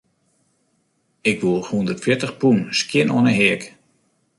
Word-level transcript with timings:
Ik 1.29 1.37
woech 1.45 1.69
hûndertfjirtich 1.71 2.33
pûn 2.39 2.57
skjin 2.79 3.13
oan 3.15 3.27
'e 3.29 3.33
heak. 3.39 3.61